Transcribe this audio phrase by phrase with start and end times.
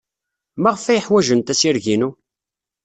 [0.61, 2.09] Maɣef ay ḥwajent assireg-inu?